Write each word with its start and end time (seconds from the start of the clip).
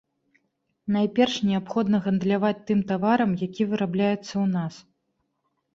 Найперш 0.95 1.35
неабходна 1.49 1.97
гандляваць 2.07 2.65
тым 2.71 2.79
таварам, 2.93 3.31
які 3.47 3.69
вырабляецца 3.71 4.31
ў 4.31 4.45
нас. 4.57 4.73